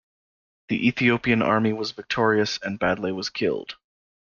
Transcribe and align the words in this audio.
The 0.69 0.87
Ethiopian 0.87 1.43
army 1.43 1.73
was 1.73 1.91
victorious, 1.91 2.57
and 2.63 2.79
Badlay 2.79 3.13
was 3.13 3.29
killed. 3.29 3.75